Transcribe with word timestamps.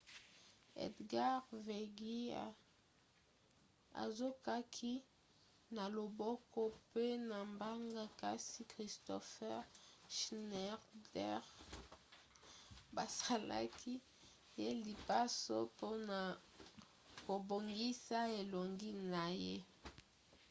edgar 0.85 1.35
veguilla 1.65 2.45
azokaki 4.03 4.93
na 5.75 5.83
loboko 5.95 6.61
pe 6.91 7.05
na 7.29 7.39
mbanga 7.51 8.05
kasi 8.21 8.59
kristoffer 8.71 9.59
schneider 10.17 11.41
basalaki 12.95 13.93
ye 14.59 14.69
lipaso 14.85 15.55
mpona 15.71 16.19
kobongisa 17.25 18.19
elongi 18.39 18.89
na 19.11 19.23
ye 19.43 19.55